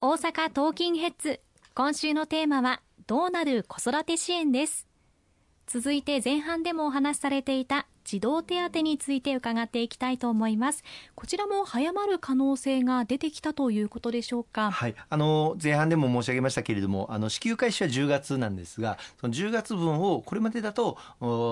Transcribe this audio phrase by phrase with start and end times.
[0.00, 1.40] 大阪トーキンヘッズ。
[1.74, 4.86] 今週のテーマはどうなる子育て支援です。
[5.66, 10.82] 続いて前半でもお話しされていた児童手当について伺っていきたいと思います。
[11.14, 14.70] こちらも早まる可能性が出てきたということでしょうか？
[14.70, 14.94] はい。
[15.10, 20.96] あの前半でも申し上げましたけれどもあの支給開始は10月なんですがその10月分をこれまでだと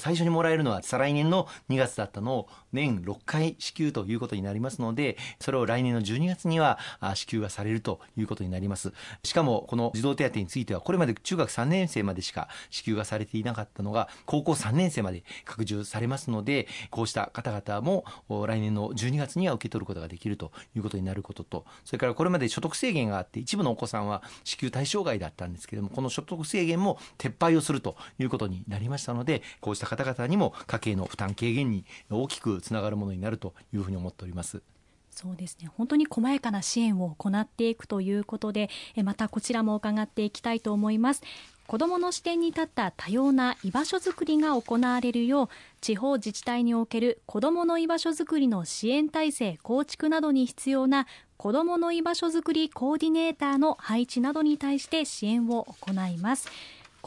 [0.00, 6.78] 最初にもらえるのは再来年の2月だったのを年6回支給ということになりますのでそれを来年の12月には
[7.14, 8.94] 支給がされるということになります。
[9.22, 18.04] しかもこの児童手当についてはこれまで中学3年生までしか支給がされていなかったのが高校3年生まで拡充されますのでのでこうした方々も
[18.46, 21.64] 来年の12月には受け取ることができるということになることと。
[21.84, 34.62] それからこれまで所得制限があって一部のお子さんは支給対象外だったんですけれどもこの所得制限も撤廃をするということになりましたのでこうした方々にも家計の負担軽減に大きくつながるものになるというふうに思っております。
[35.10, 35.68] そうですね。
[35.76, 38.70] 本当に細やかな支援を行っていくということで
[39.02, 41.22] またこちらも伺っていきたいと思います。
[41.68, 45.48] 子どもの視点に立った多様な居場所づくりが行われるよう
[45.82, 56.48] 地方自治体における子どもの居場所づくりの支援体制構築などに必要な子どもの居場所づくりコーディネーターの配置などに対して支援を行います。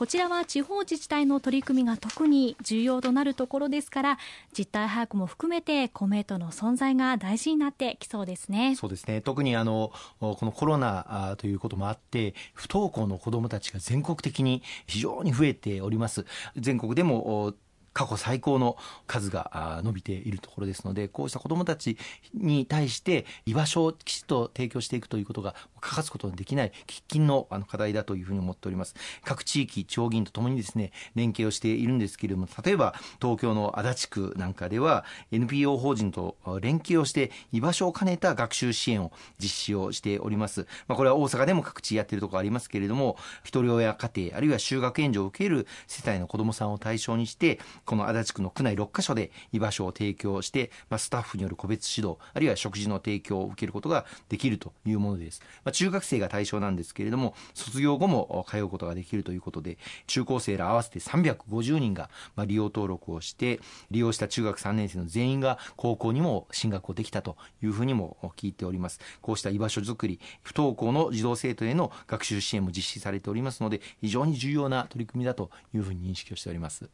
[0.01, 4.17] こちらは地方自治体の取り組みが特に重要となるところですから
[4.51, 8.75] 実態把握も含めて公明党の存在が大事になってきそうですね。
[8.75, 9.21] そうですね。
[9.21, 16.25] 特にあのこのコロナということもあって不登校の子どもたちが全国的に非常に増えております。
[16.57, 17.53] 全国でも
[17.93, 21.97] 過去最高の数が伸びているところですのでこうした子どもたち
[22.33, 28.95] に対して居場所をきちっと提供していくということが欠かすことのできない喫緊の課題だというふうに思っております。
[29.23, 59.77] 各地域地方議員とともにですね連携をしているんですけれども例えば東京の足立区なんかでは NPO 法人と連携をして居場所を兼ねた学習支援を実施をしております、まあ、これは大阪でも各地やっているところありますけれども一人親家庭あるいは就学援助を受ける世帯の子どもさんを対象にしてこの足立区の区内6カ所で居場所を提供して、まあ、スタッフによる個別指導あるいは食事の提供を受けることができるというものです、まあ、中学生が対象なんですけれども卒業後も通うことができるということで
[60.07, 63.59] 中高生ら合わせて350人がまあ利用登録をして
[63.89, 68.99] 利用した中学3年生の全員が高校にも進学をできたというふうにも聞いております。
[69.21, 76.89] こうした居場所づくり不登校の児童生徒への学習支援も実施されておりますので非常に重要な取り組みだというふうに認識をしております。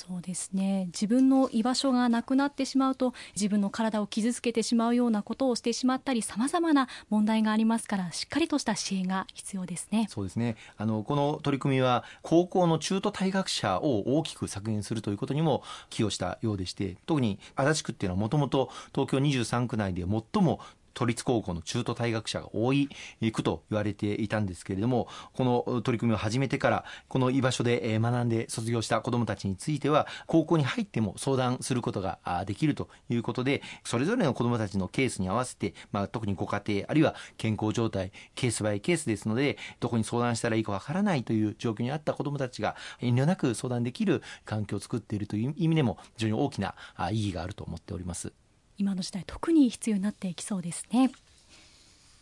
[0.00, 0.86] そうですね。
[0.86, 10.06] 自分の居場所がなくなってしまうと自分の体を傷つけてしまうようなことをしてしまったりさまざまな問題がありますからしっかりとした支援が必要ですね。
[10.08, 10.56] そうですね。
[10.78, 20.60] あのこの取り組みは高校の中途退学者を大きく削減するということにも寄与したようでして特に足立区っていうのはもともと東京23区内で最も
[21.00, 22.90] 都立高校の中途退学者が多い
[23.32, 46.74] 区と言われていたんですけれどもこの取り組みを始めてからこの居場所で学んで卒業した子どもたちについては高校に入っても相談することができるということでそれぞれの子どもたちのケースに合わせて、まあ、特にご家庭あるいは健康状態ケースバイケースですのでどこに相談したらいいかわからないという状況にあった子どもたちが遠慮なく相談できる環境を作っているという意味でも非常に大きな
[47.10, 48.34] 意義があると思っております。
[48.80, 51.12] 今の時代特に必要になっていきそうですね。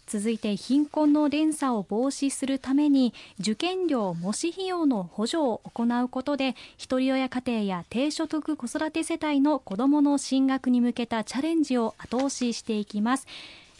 [0.08, 13.26] 続いて貧困の連鎖を防止するために受験料模試費用の補助を行うことでひとり親家庭や低所得子育て世帯の子どもの進学に向けたチャレンジを後押ししていきます。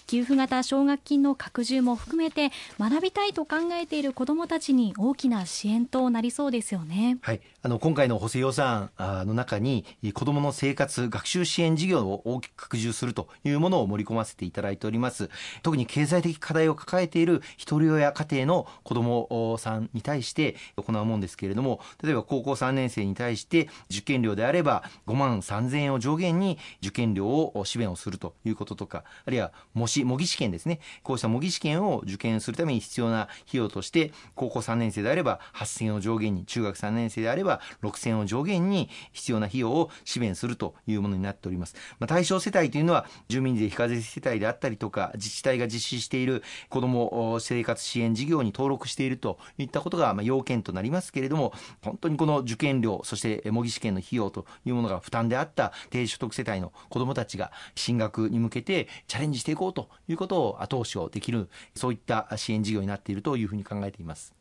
[0.09, 7.19] 給付型奨学金の拡充も含めて学びたいと考えている子どもたちに大きな支援となりそうですよね。
[7.21, 15.29] はい、あの今回の補正予算の中に子どもの生活学習支援事業を大きく拡充するというものを盛り込ませていただいております。
[15.63, 30.81] 特に経済的課題を抱えている一人親家庭の子どもさんに対して行うものですけれども、例えば高校3年生に対して受験料であれば5万3000円を上限に受験料を支援をするということとか、あるいは模試模擬試験ですね。
[31.03, 51.53] こうした模擬試験を受験するために必要な費用として高校3年生であれば8000円を上限に中学3年生であれば6000円を上限に必要な費用を支援するというものになっております、まあ、対象世帯というのは住民税非課税世帯であったりとか自治体が実施している子ども生活支援事業に登録しているといったことがま要件となりますけれども
[51.83, 64.35] 本当にこの受験料そして模擬試験の費用というものが負担であった低所得世帯の子どもたちが進学に向けてチャレンジしていこうということを後押しをできるそういった支援事業になっているというふうに考えています。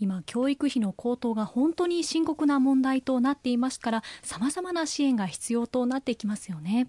[0.00, 6.88] 今教育費の高騰が本当に深刻な問題となっていますから様々な支援が必要となってきますよね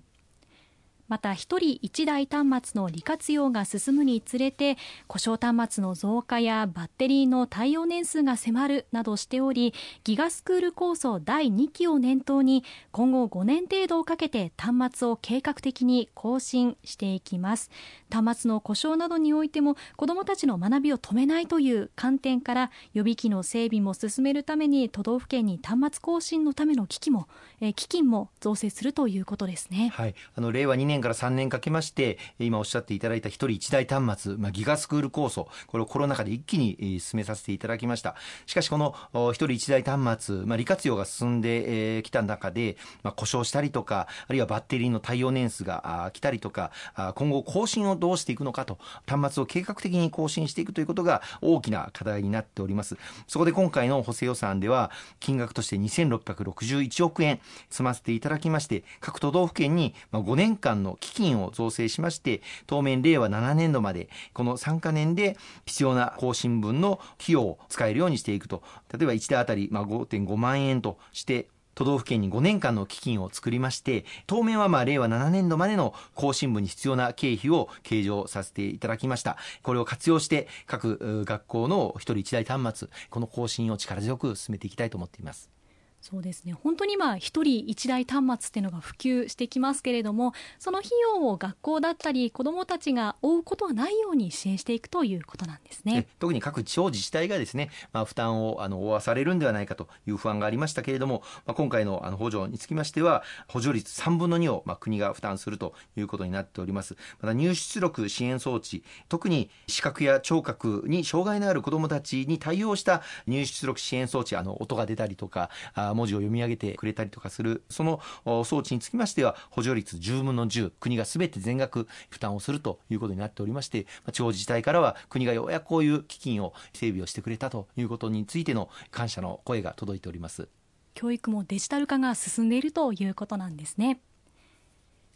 [1.11, 4.77] また1人1台端末の利活用が進むにつれて
[5.07, 9.73] 故障端末の増加やバッテリーの対応年数が迫るなどしており
[10.05, 12.63] ギガスクール構想第2期を念頭に
[12.93, 17.69] 今後5年程度をかけて端末を計画的に更新していきます。
[18.09, 27.27] 端末の故障などにおいても子どもたちの学びを止めないという観点から予備機の整備も進めるために都道府県に端末更新のための機器も、
[27.59, 38.15] え、基金も造成するということですね、はい、あの令和2年から3年かけまして今おっしゃっていただいた1人1台端末、まあ、ギガスクール構想これをコロナ禍で一気に進めさせていただきました。
[38.45, 46.71] しかしこの1人1台端末、まあ、利活用が進んできた中で、まあ、故障したりとかあるいはバッテリーの対応年数が来たりとか
[47.15, 48.77] 今後更新をどうしていくのかと
[49.07, 52.97] 端末を計画的に更新していくということが大きな課題になっております。
[53.27, 57.39] そこで今回の補正予算では金額として2661億円
[57.69, 68.63] 積ませていただきまして各都道府県に5年間の基金を造成しまして当面令和7年度までこの3か年で必要な更新分の費用を使えるようにしていくと。
[68.91, 79.37] 例えば1台あたり5.5万円として都道府県に5年間の基金を作りまして当面はまあ令和7年度までの更新部に必要な経費を計上させていただきました。
[79.63, 85.60] これを活用して各学校の1人1台端末この更新を力強く進めていきたいと思っています。
[86.01, 86.53] そうですね。
[86.53, 96.07] 本当にまあ一人一台端末っていうのが普及してきますけれどもその費用を学校だったり子どもたちが負うことはないように支援していくということなんですね。
[96.17, 106.97] 特に各地方自治体がですね、まあ、負担をあの負わされるんではないかという不安がありましたけれども、まあ、今回のあの補助につきましては補助率3分の2をまあ国が負担するということになっております。
[107.21, 115.51] また入出力支援装置特に視覚や聴覚に障害のある子どもたちに対応した入出力支援装置あの音が出たりとか
[115.93, 118.01] 文字を読み上げてくれたりとかするその
[118.43, 130.47] 装置につきましては補助率10分の10国がすべて全額負担をするということになっておりまして地方自治体からは国がようやくこういう基金を整備をしてくれたということについての感謝の声が届いております。
[130.93, 134.01] 教育もデジタル化が進んでいるということなんですね。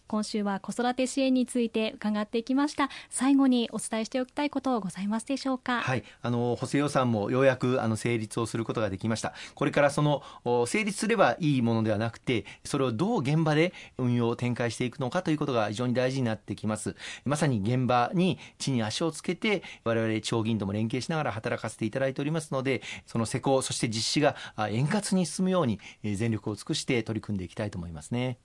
[0.08, 2.90] 今週は子育て支援について伺ってきました。
[3.10, 5.82] 最後にお伝えしておきたいことございますでしょうか。
[5.82, 6.04] はい。
[6.22, 9.34] あの補正予算もようやくあの成立をすることができました。
[9.56, 10.22] これからその
[10.68, 16.96] 成立すればいいものではなくてそれをどう現場で運用を展開していくのかということが非常に大事になってきます。
[17.26, 24.36] まさに現場に地に足をつけて我々地方議員とも連携しながら働かせていただいておりますのでその施工そして実施が
[24.70, 28.38] 円滑に進むように全力を尽くして取り組んでいきたいと思いますね。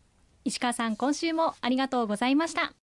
[0.45, 2.80] 石川さん今週もありがとうございました。